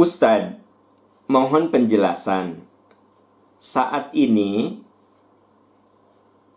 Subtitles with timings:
[0.00, 0.56] Ustadz,
[1.28, 2.64] mohon penjelasan.
[3.60, 4.80] Saat ini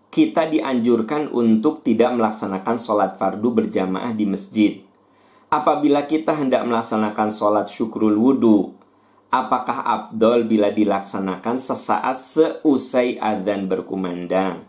[0.08, 4.80] kita dianjurkan untuk tidak melaksanakan sholat fardu berjamaah di masjid.
[5.52, 8.80] Apabila kita hendak melaksanakan sholat syukrul wudhu,
[9.28, 14.64] apakah afdol bila dilaksanakan sesaat seusai azan berkumandang?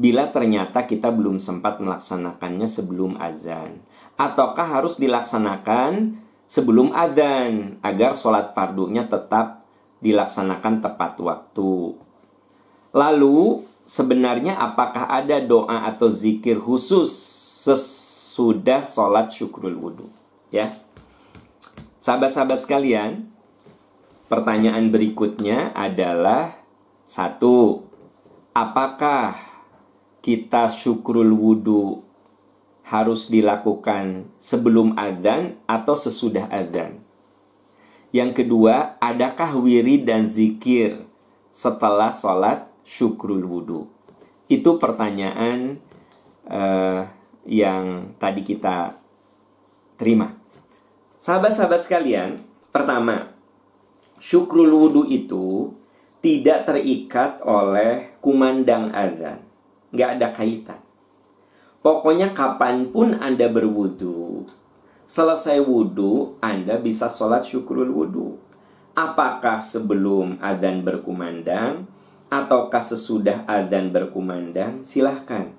[0.00, 3.84] Bila ternyata kita belum sempat melaksanakannya sebelum azan,
[4.16, 9.68] ataukah harus dilaksanakan sebelum azan agar sholat fardunya tetap
[10.00, 11.94] dilaksanakan tepat waktu.
[12.96, 17.12] Lalu sebenarnya apakah ada doa atau zikir khusus
[17.68, 20.08] sesudah sholat syukrul wudhu?
[20.48, 20.80] Ya,
[22.00, 23.28] sahabat-sahabat sekalian,
[24.32, 26.56] pertanyaan berikutnya adalah
[27.04, 27.84] satu,
[28.56, 29.36] apakah
[30.24, 32.07] kita syukrul wudhu
[32.88, 37.04] harus dilakukan sebelum azan atau sesudah azan.
[38.08, 41.04] Yang kedua, adakah wirid dan zikir
[41.52, 43.92] setelah sholat syukrul wudhu?
[44.48, 45.76] Itu pertanyaan
[46.48, 47.04] uh,
[47.44, 48.96] yang tadi kita
[50.00, 50.32] terima.
[51.20, 52.40] Sahabat-sahabat sekalian,
[52.72, 53.36] pertama,
[54.16, 55.76] syukrul wudhu itu
[56.24, 59.44] tidak terikat oleh kumandang azan.
[59.92, 60.87] Nggak ada kaitan.
[61.78, 64.50] Pokoknya kapan pun Anda berwudu,
[65.06, 68.34] selesai wudu, Anda bisa sholat syukrul wudu.
[68.98, 71.86] Apakah sebelum azan berkumandang,
[72.26, 75.54] ataukah sesudah azan berkumandang, silahkan.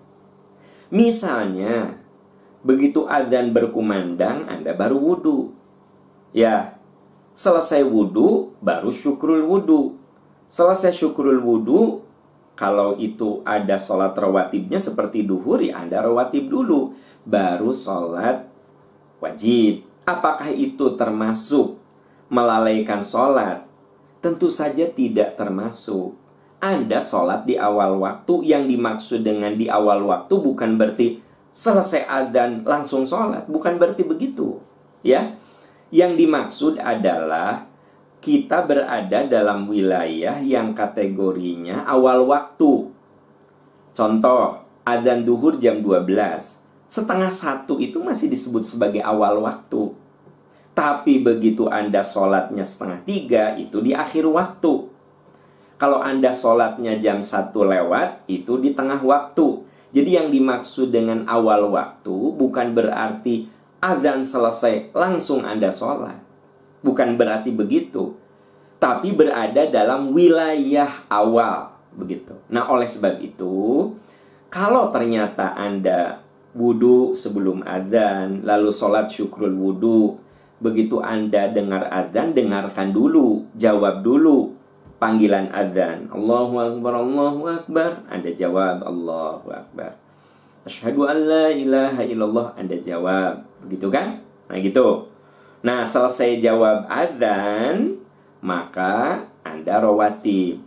[0.91, 1.95] Misalnya,
[2.67, 5.55] begitu azan berkumandang, Anda baru wudu.
[6.35, 6.77] Ya,
[7.31, 9.95] selesai wudu, baru syukrul wudu.
[10.51, 12.03] Selesai syukrul wudu,
[12.59, 16.91] kalau itu ada sholat rawatibnya seperti duhur ya Anda rawatib dulu
[17.23, 18.51] Baru sholat
[19.23, 19.87] wajib.
[20.03, 21.79] Apakah itu termasuk
[22.27, 23.63] melalaikan sholat?
[24.19, 26.19] Tentu saja tidak termasuk.
[26.59, 31.23] Anda sholat di awal waktu Yang dimaksud dengan di awal waktu bukan berarti
[31.55, 34.59] selesai azan langsung sholat Bukan berarti begitu
[34.99, 35.31] ya.
[35.95, 37.71] Yang dimaksud adalah
[38.19, 42.91] kita berada dalam wilayah yang kategorinya awal waktu.
[43.95, 46.59] Contoh, azan duhur jam 12.
[46.91, 49.95] Setengah satu itu masih disebut sebagai awal waktu.
[50.75, 54.91] Tapi begitu Anda sholatnya setengah tiga, itu di akhir waktu.
[55.79, 59.63] Kalau Anda sholatnya jam satu lewat, itu di tengah waktu.
[59.95, 63.47] Jadi yang dimaksud dengan awal waktu bukan berarti
[63.79, 66.28] azan selesai langsung Anda sholat
[66.81, 68.15] bukan berarti begitu,
[68.79, 72.35] tapi berada dalam wilayah awal begitu.
[72.47, 73.91] Nah, oleh sebab itu,
[74.47, 76.23] kalau ternyata Anda
[76.55, 80.17] wudhu sebelum adzan, lalu sholat syukrul wudhu,
[80.63, 84.55] begitu Anda dengar adzan, dengarkan dulu, jawab dulu
[84.99, 86.11] panggilan adzan.
[86.11, 87.91] Allahu Akbar, Allahu Akbar.
[88.11, 89.95] Anda jawab, Allahu Akbar.
[90.67, 92.47] Asyhadu an la ilaha illallah.
[92.59, 93.47] Anda jawab.
[93.65, 94.19] Begitu kan?
[94.51, 95.07] Nah gitu.
[95.59, 97.99] Nah, selesai jawab adzan,
[98.39, 100.63] maka Anda rawatib.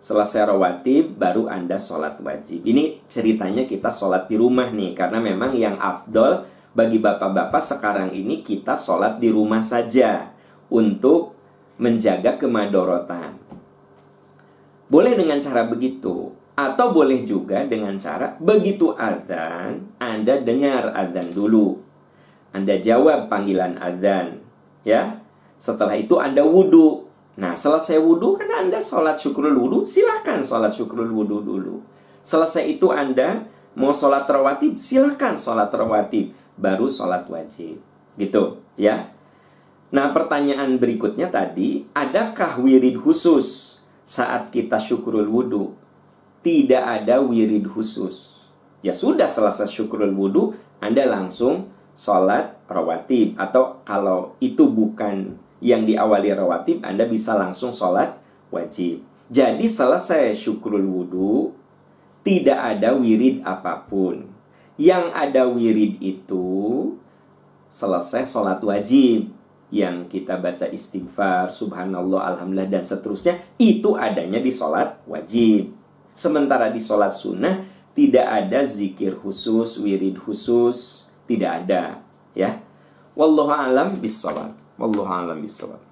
[0.00, 2.64] Selesai rawatib, baru Anda sholat wajib.
[2.64, 8.40] Ini ceritanya kita sholat di rumah nih, karena memang yang afdol bagi bapak-bapak sekarang ini
[8.40, 10.32] kita sholat di rumah saja
[10.72, 11.36] untuk
[11.76, 13.36] menjaga kemadorotan.
[14.88, 21.87] Boleh dengan cara begitu, atau boleh juga dengan cara begitu azan, Anda dengar azan dulu.
[22.52, 24.40] Anda jawab panggilan azan,
[24.82, 25.20] ya.
[25.58, 27.10] Setelah itu Anda wudhu.
[27.38, 31.82] Nah, selesai wudhu kan Anda sholat syukrul wudhu, silahkan sholat syukrul wudhu dulu.
[32.22, 33.46] Selesai itu Anda
[33.78, 37.78] mau sholat rawatib, silahkan sholat rawatib, baru sholat wajib.
[38.18, 38.42] Gitu,
[38.74, 39.14] ya.
[39.88, 45.78] Nah, pertanyaan berikutnya tadi, adakah wirid khusus saat kita syukrul wudhu?
[46.42, 48.46] Tidak ada wirid khusus.
[48.82, 56.30] Ya sudah selesai syukrul wudhu, Anda langsung sholat rawatib atau kalau itu bukan yang diawali
[56.30, 58.14] rawatib Anda bisa langsung sholat
[58.54, 59.02] wajib.
[59.26, 61.50] Jadi selesai syukrul wudhu
[62.22, 64.30] tidak ada wirid apa pun.
[64.78, 66.46] Yang ada wirid itu
[67.66, 69.34] selesai sholat wajib.
[69.68, 75.76] Yang kita baca istighfar, subhanallah, alhamdulillah, dan seterusnya itu adanya di sholat wajib.
[76.16, 82.00] Sementara di sholat sunnah tidak ada zikir khusus, wirid khusus, tidak ada
[82.32, 82.56] ya.
[83.12, 85.87] Wallahu alam bisawab wallahu alam bisawab